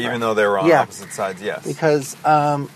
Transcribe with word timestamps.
Even 0.00 0.20
though 0.20 0.34
they 0.34 0.46
were 0.46 0.60
on 0.60 0.68
Yeah. 0.68 0.82
opposite 0.82 1.12
sides, 1.12 1.42
yes. 1.42 1.66
because 1.66 2.16
um, 2.24 2.70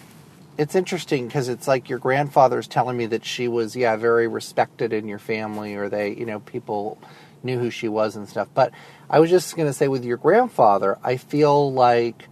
it's 0.59 0.75
interesting 0.75 1.29
because 1.29 1.49
it's 1.49 1.69
like 1.69 1.89
your 1.89 2.01
grandfather's 2.01 2.67
telling 2.67 2.97
me 2.97 3.07
that 3.07 3.25
she 3.25 3.47
was 3.47 3.77
yeah 3.77 3.95
very 3.95 4.27
respected 4.27 4.93
in 4.93 5.07
your 5.07 5.21
family 5.21 5.77
or 5.77 5.89
they 5.89 6.15
you 6.15 6.27
know 6.27 6.41
people 6.41 6.99
knew 7.45 7.61
who 7.61 7.71
she 7.71 7.89
was 7.89 8.17
and 8.17 8.29
stuff 8.29 8.49
but 8.55 8.71
i 9.09 9.19
was 9.19 9.31
just 9.31 9.57
going 9.57 9.67
to 9.69 9.73
say 9.73 9.89
with 9.89 10.05
your 10.05 10.17
grandfather 10.17 10.99
i 11.03 11.17
feel 11.17 11.73
like 11.73 12.29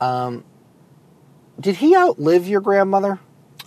um, 0.00 0.44
did 1.60 1.76
he 1.76 1.96
outlive 1.96 2.46
your 2.48 2.60
grandmother 2.60 3.18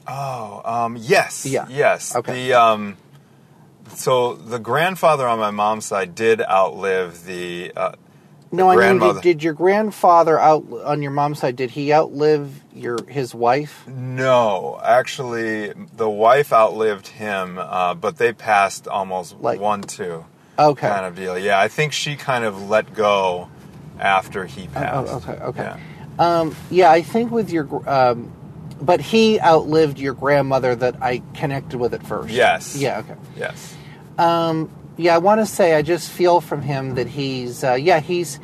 Oh, 0.07 0.61
um, 0.65 0.97
yes. 0.97 1.45
Yeah. 1.45 1.67
Yes. 1.69 2.15
Okay. 2.15 2.47
The 2.47 2.53
um, 2.59 2.97
so 3.93 4.33
the 4.33 4.57
grandfather 4.57 5.27
on 5.27 5.37
my 5.37 5.51
mom's 5.51 5.85
side 5.85 6.15
did 6.15 6.41
outlive 6.41 7.23
the. 7.25 7.71
Uh, 7.75 7.91
no 8.51 8.69
i 8.69 8.75
mean 8.75 8.99
did, 8.99 9.21
did 9.21 9.43
your 9.43 9.53
grandfather 9.53 10.39
out 10.39 10.65
on 10.85 11.01
your 11.01 11.11
mom's 11.11 11.39
side 11.39 11.55
did 11.55 11.71
he 11.71 11.93
outlive 11.93 12.61
your 12.73 12.97
his 13.07 13.35
wife 13.35 13.85
no, 13.87 14.79
actually, 14.83 15.73
the 15.95 16.09
wife 16.09 16.53
outlived 16.53 17.07
him, 17.07 17.57
uh, 17.59 17.93
but 17.95 18.17
they 18.17 18.31
passed 18.33 18.87
almost 18.87 19.39
Like- 19.39 19.59
one 19.59 19.81
two 19.81 20.25
okay 20.57 20.87
kind 20.87 21.05
of 21.05 21.15
deal. 21.15 21.37
Yeah, 21.37 21.59
I 21.59 21.67
think 21.67 21.91
she 21.93 22.15
kind 22.15 22.45
of 22.45 22.69
let 22.69 22.93
go 22.93 23.49
after 23.99 24.45
he 24.45 24.67
passed. 24.67 25.11
oh, 25.11 25.17
okay, 25.17 25.43
okay. 25.43 25.63
Yeah. 25.63 26.39
Um, 26.39 26.55
yeah, 26.69 26.91
I 26.91 27.01
think 27.01 27.31
with 27.31 27.51
your, 27.51 27.67
um, 27.89 28.31
but 28.81 29.01
he 29.01 29.39
outlived 29.39 29.97
your 29.99 30.13
grandmother 30.13 30.75
that 30.75 31.01
I 31.01 31.21
connected 31.33 31.79
with 31.79 31.93
at 31.93 32.05
first. 32.05 32.29
Yes. 32.29 32.75
Yeah. 32.75 32.99
Okay. 32.99 33.15
Yes. 33.35 33.75
Um, 34.17 34.69
yeah, 34.97 35.15
I 35.15 35.17
want 35.19 35.41
to 35.41 35.45
say 35.45 35.75
I 35.75 35.81
just 35.81 36.09
feel 36.11 36.41
from 36.41 36.61
him 36.61 36.95
that 36.95 37.07
he's, 37.07 37.63
uh, 37.63 37.73
yeah, 37.73 37.99
he's. 37.99 38.39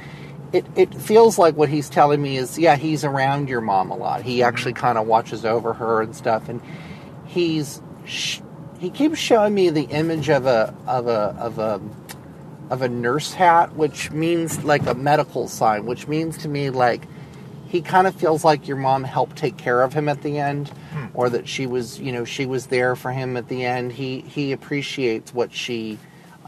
It, 0.54 0.66
it 0.78 0.94
feels 0.94 1.38
like 1.38 1.58
what 1.58 1.68
he's 1.68 1.90
telling 1.90 2.22
me 2.22 2.38
is, 2.38 2.58
yeah, 2.58 2.78
he's 2.78 3.04
around 3.04 3.50
your 3.50 3.60
mom 3.60 3.92
a 3.92 3.98
lot. 3.98 4.22
He 4.22 4.42
actually 4.44 4.72
kind 4.72 4.98
of 4.98 5.06
watches 5.06 5.44
over 5.44 5.74
her 5.74 6.02
and 6.02 6.16
stuff, 6.16 6.48
and 6.48 6.62
he's 7.26 7.82
sh- 8.06 8.40
he 8.80 8.90
keeps 8.90 9.20
showing 9.20 9.54
me 9.54 9.70
the 9.70 9.84
image 9.84 10.30
of 10.30 10.46
a 10.46 10.74
of 10.88 11.08
a 11.08 11.36
of 11.38 11.60
a 11.60 11.82
of 12.70 12.82
a 12.82 12.88
nurse 12.88 13.34
hat, 13.34 13.76
which 13.76 14.10
means 14.12 14.64
like 14.64 14.86
a 14.88 14.94
medical 14.94 15.50
sign, 15.50 15.86
which 15.86 16.08
means 16.08 16.38
to 16.40 16.48
me 16.48 16.70
like 16.70 17.06
he 17.68 17.82
kind 17.82 18.08
of 18.08 18.16
feels 18.16 18.46
like 18.46 18.70
your 18.70 18.78
mom 18.78 19.04
helped 19.04 19.36
take 19.36 19.58
care 19.58 19.84
of 19.84 19.92
him 19.94 20.08
at 20.08 20.22
the 20.22 20.38
end, 20.40 20.72
or 21.14 21.30
that 21.30 21.50
she 21.50 21.68
was, 21.68 22.00
you 22.00 22.14
know, 22.14 22.24
she 22.24 22.46
was 22.46 22.68
there 22.68 22.96
for 22.96 23.12
him 23.12 23.36
at 23.36 23.50
the 23.50 23.66
end. 23.66 23.92
He 23.92 24.22
he 24.22 24.54
appreciates 24.54 25.34
what 25.34 25.54
she 25.54 26.00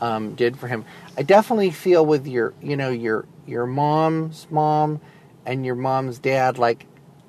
um, 0.01 0.35
did 0.35 0.57
for 0.57 0.67
him. 0.67 0.85
I 1.17 1.23
definitely 1.23 1.71
feel 1.71 2.05
with 2.05 2.27
your, 2.27 2.53
you 2.61 2.75
know, 2.75 2.89
your 2.89 3.25
your 3.45 3.65
mom's 3.65 4.47
mom 4.49 5.01
and 5.45 5.65
your 5.65 5.75
mom's 5.75 6.19
dad, 6.19 6.57
like 6.57 6.85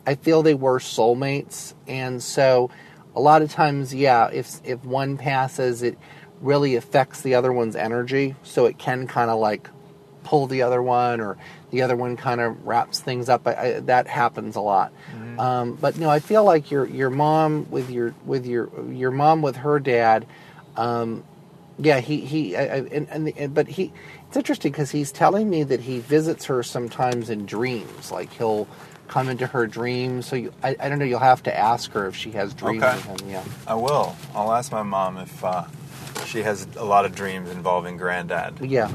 I 0.06 0.14
feel 0.14 0.42
they 0.42 0.54
were 0.54 0.78
soulmates, 0.78 1.74
and 1.86 2.22
so 2.22 2.70
a 3.14 3.20
lot 3.20 3.42
of 3.42 3.50
times, 3.50 3.94
yeah, 3.94 4.28
if 4.32 4.60
if 4.64 4.84
one 4.84 5.16
passes, 5.16 5.82
it 5.82 5.98
really 6.40 6.76
affects 6.76 7.20
the 7.20 7.34
other 7.34 7.52
one's 7.52 7.76
energy, 7.76 8.34
so 8.42 8.66
it 8.66 8.78
can 8.78 9.06
kind 9.06 9.30
of 9.30 9.38
like 9.38 9.68
pull 10.24 10.46
the 10.46 10.62
other 10.62 10.82
one, 10.82 11.20
or 11.20 11.36
the 11.70 11.82
other 11.82 11.96
one 11.96 12.16
kind 12.16 12.40
of 12.40 12.66
wraps 12.66 13.00
things 13.00 13.28
up. 13.28 13.46
I, 13.46 13.54
I, 13.54 13.80
that 13.80 14.06
happens 14.06 14.56
a 14.56 14.60
lot. 14.60 14.92
Um, 15.38 15.74
but 15.74 15.98
no, 15.98 16.10
I 16.10 16.20
feel 16.20 16.44
like 16.44 16.70
your 16.70 16.86
your 16.86 17.10
mom 17.10 17.70
with 17.70 17.90
your 17.90 18.14
with 18.24 18.46
your 18.46 18.68
your 18.90 19.10
mom 19.10 19.42
with 19.42 19.56
her 19.56 19.78
dad. 19.80 20.26
Um, 20.76 21.24
yeah, 21.82 22.00
he 22.00 22.20
he 22.20 22.56
I, 22.56 22.60
I, 22.62 22.64
and, 22.92 23.08
and, 23.10 23.28
and 23.36 23.54
but 23.54 23.68
he. 23.68 23.92
It's 24.28 24.36
interesting 24.36 24.70
because 24.70 24.92
he's 24.92 25.10
telling 25.10 25.50
me 25.50 25.64
that 25.64 25.80
he 25.80 25.98
visits 25.98 26.44
her 26.44 26.62
sometimes 26.62 27.30
in 27.30 27.46
dreams. 27.46 28.12
Like 28.12 28.32
he'll 28.32 28.68
come 29.08 29.28
into 29.28 29.46
her 29.48 29.66
dreams. 29.66 30.26
So 30.26 30.36
you, 30.36 30.52
I, 30.62 30.76
I 30.78 30.88
don't 30.88 31.00
know. 31.00 31.04
You'll 31.04 31.18
have 31.18 31.42
to 31.44 31.56
ask 31.58 31.90
her 31.92 32.06
if 32.06 32.14
she 32.14 32.30
has 32.32 32.54
dreams 32.54 32.82
Okay. 32.84 32.94
with 33.08 33.20
him. 33.22 33.28
Yeah. 33.30 33.44
I 33.66 33.74
will. 33.74 34.14
I'll 34.34 34.52
ask 34.52 34.70
my 34.70 34.84
mom 34.84 35.16
if 35.18 35.44
uh, 35.44 35.64
she 36.26 36.42
has 36.42 36.68
a 36.76 36.84
lot 36.84 37.06
of 37.06 37.14
dreams 37.16 37.50
involving 37.50 37.96
granddad. 37.96 38.60
Yeah. 38.60 38.88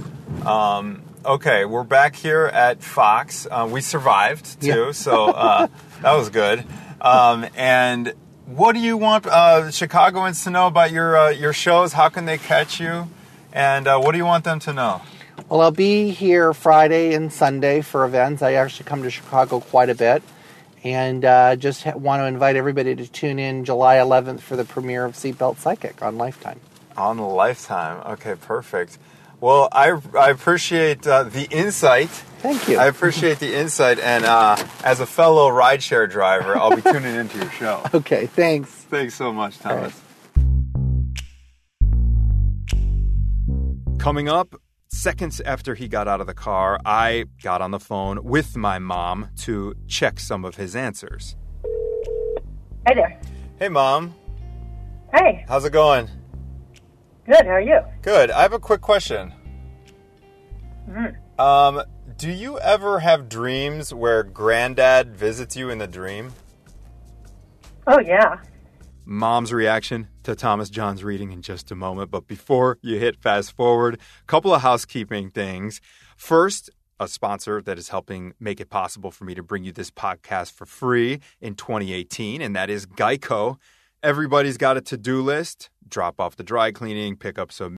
Um, 0.46 1.02
okay, 1.26 1.66
we're 1.66 1.84
back 1.84 2.16
here 2.16 2.46
at 2.46 2.82
Fox. 2.82 3.46
Uh, 3.52 3.68
we 3.70 3.82
survived 3.82 4.62
too, 4.62 4.68
Yeah. 4.68 4.92
so 4.92 5.26
uh, 5.32 5.68
that 6.02 6.14
was 6.14 6.30
good. 6.30 6.64
Um, 7.02 7.46
and 7.58 8.14
what 8.46 8.74
do 8.74 8.80
you 8.80 8.98
want 8.98 9.26
uh, 9.26 9.72
Chicagoans 9.72 10.44
to 10.44 10.50
know 10.50 10.68
about 10.68 10.92
your 10.92 11.18
uh, 11.18 11.30
your 11.30 11.54
shows? 11.54 11.94
How 11.94 12.10
can 12.10 12.26
they 12.26 12.38
catch 12.38 12.80
you? 12.80 13.10
And 13.52 13.88
uh, 13.88 14.00
what 14.00 14.12
do 14.12 14.18
you 14.18 14.26
want 14.26 14.44
them 14.44 14.60
to 14.60 14.74
know? 14.74 15.02
Well, 15.50 15.62
I'll 15.62 15.72
be 15.72 16.12
here 16.12 16.54
Friday 16.54 17.14
and 17.14 17.32
Sunday 17.32 17.82
for 17.82 18.06
events. 18.06 18.42
I 18.42 18.54
actually 18.54 18.86
come 18.86 19.04
to 19.04 19.10
Chicago 19.10 19.60
quite 19.60 19.90
a 19.90 19.96
bit. 19.96 20.24
And 20.84 21.26
uh, 21.26 21.56
just 21.56 21.84
ha- 21.84 21.98
want 21.98 22.22
to 22.22 22.26
invite 22.26 22.56
everybody 22.56 22.96
to 22.96 23.08
tune 23.08 23.40
in 23.40 23.66
July 23.66 23.96
11th 23.96 24.42
for 24.42 24.56
the 24.56 24.66
premiere 24.66 25.04
of 25.04 25.14
Seatbelt 25.14 25.58
Psychic 25.58 26.02
on 26.02 26.18
Lifetime. 26.18 26.60
On 26.96 27.18
Lifetime. 27.18 28.02
Okay, 28.14 28.36
perfect. 28.36 28.98
Well, 29.42 29.70
I, 29.72 30.00
I 30.18 30.30
appreciate 30.30 31.06
uh, 31.06 31.24
the 31.24 31.48
insight. 31.52 32.10
Thank 32.10 32.68
you. 32.68 32.78
I 32.78 32.86
appreciate 32.88 33.40
the 33.40 33.56
insight, 33.56 34.00
and 34.00 34.24
uh, 34.26 34.56
as 34.84 35.00
a 35.00 35.06
fellow 35.06 35.50
rideshare 35.50 36.10
driver, 36.10 36.56
I'll 36.58 36.76
be 36.76 36.82
tuning 36.82 37.16
into 37.16 37.38
your 37.38 37.52
show. 37.52 37.84
Okay, 37.94 38.28
thanks. 38.28 38.70
Thanks 38.70 39.16
so 39.16 39.32
much, 39.34 39.64
All 39.66 39.72
Thomas. 39.76 40.02
Coming 43.98 44.30
up, 44.30 44.56
seconds 44.90 45.42
after 45.42 45.76
he 45.76 45.88
got 45.88 46.08
out 46.08 46.22
of 46.22 46.28
the 46.28 46.34
car, 46.34 46.80
I 46.86 47.26
got 47.42 47.62
on 47.62 47.72
the 47.72 47.80
phone 47.80 48.24
with 48.24 48.56
my 48.56 48.80
mom 48.80 49.30
to 49.42 49.74
check 49.88 50.20
some 50.20 50.46
of 50.46 50.56
his 50.56 50.76
answers. 50.76 51.36
Hi 52.88 52.94
there. 52.94 53.20
Hey, 53.58 53.70
mom, 53.70 54.14
Hey, 55.14 55.46
how's 55.48 55.64
it 55.66 55.72
going? 55.72 56.10
Good. 57.26 57.46
How 57.46 57.54
are 57.54 57.62
you? 57.62 57.80
Good. 58.02 58.32
I 58.32 58.42
have 58.42 58.54
a 58.54 58.60
quick 58.60 58.82
question. 58.82 59.34
Um, 61.40 61.82
do 62.18 62.30
you 62.30 62.60
ever 62.60 63.00
have 63.00 63.28
dreams 63.28 63.94
where 63.94 64.24
granddad 64.24 65.16
visits 65.16 65.56
you 65.56 65.70
in 65.70 65.80
the 65.80 65.88
dream? 65.88 66.32
Oh, 67.88 68.00
yeah. 68.00 68.38
mom's 69.04 69.54
reaction 69.54 70.08
to 70.24 70.36
Thomas 70.36 70.70
John's 70.70 71.04
reading 71.04 71.32
in 71.32 71.42
just 71.42 71.72
a 71.72 71.76
moment. 71.76 72.10
But 72.12 72.28
before 72.28 72.78
you 72.82 72.98
hit 73.00 73.22
fast 73.22 73.52
forward, 73.56 73.96
a 73.96 74.26
couple 74.26 74.54
of 74.54 74.62
housekeeping 74.62 75.30
things. 75.30 75.82
First, 76.18 76.70
a 77.00 77.08
sponsor 77.08 77.62
that 77.62 77.78
is 77.78 77.90
helping 77.90 78.34
make 78.40 78.60
it 78.62 78.70
possible 78.70 79.12
for 79.12 79.26
me 79.26 79.36
to 79.36 79.44
bring 79.44 79.64
you 79.64 79.72
this 79.72 79.92
podcast 79.92 80.54
for 80.54 80.66
free 80.66 81.20
in 81.42 81.56
2018, 81.56 82.42
and 82.42 82.56
that 82.56 82.70
is 82.70 82.86
Geico. 82.86 83.58
Everybody's 84.06 84.58
got 84.58 84.78
a 84.78 84.82
to 84.82 84.98
do 84.98 85.20
list. 85.20 85.72
Drop 85.88 86.20
off 86.20 86.36
the 86.36 86.44
dry 86.44 86.72
cleaning, 86.72 87.16
pick 87.16 87.40
up 87.40 87.52
some 87.52 87.74